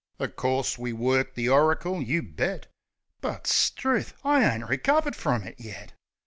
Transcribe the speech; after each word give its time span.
O' 0.19 0.27
course 0.27 0.79
we 0.79 0.93
worked 0.93 1.35
the 1.35 1.47
oricle; 1.49 2.01
you 2.01 2.23
bet 2.23 2.65
I 2.65 2.69
But, 3.21 3.45
struth, 3.45 4.15
I 4.23 4.43
ain't 4.43 4.67
recovered 4.67 5.15
frum 5.15 5.43
it 5.43 5.59
yet! 5.59 5.93